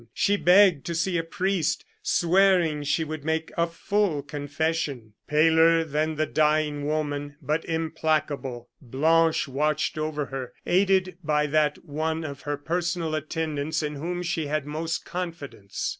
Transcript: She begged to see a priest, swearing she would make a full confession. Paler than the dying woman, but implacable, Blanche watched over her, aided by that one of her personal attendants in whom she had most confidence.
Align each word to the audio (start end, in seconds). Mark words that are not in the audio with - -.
She 0.15 0.35
begged 0.35 0.83
to 0.87 0.95
see 0.95 1.19
a 1.19 1.23
priest, 1.23 1.85
swearing 2.01 2.81
she 2.81 3.03
would 3.03 3.23
make 3.23 3.51
a 3.55 3.67
full 3.67 4.23
confession. 4.23 5.13
Paler 5.27 5.83
than 5.83 6.15
the 6.15 6.25
dying 6.25 6.87
woman, 6.87 7.35
but 7.39 7.63
implacable, 7.65 8.71
Blanche 8.81 9.47
watched 9.47 9.99
over 9.99 10.25
her, 10.25 10.53
aided 10.65 11.19
by 11.23 11.45
that 11.45 11.85
one 11.85 12.23
of 12.23 12.41
her 12.49 12.57
personal 12.57 13.13
attendants 13.13 13.83
in 13.83 13.93
whom 13.93 14.23
she 14.23 14.47
had 14.47 14.65
most 14.65 15.05
confidence. 15.05 15.89